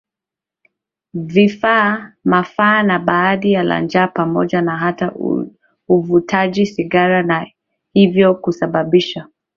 vita 1.13 2.13
maafa 2.31 2.83
na 2.83 2.99
baa 3.07 3.35
la 3.63 3.81
njaa 3.81 4.07
pamoja 4.07 4.61
na 4.61 4.77
hata 4.77 5.11
uvutaji 5.87 6.65
sigara 6.65 7.23
na 7.23 7.47
hivyo 7.93 8.35
kusababisha 8.35 9.27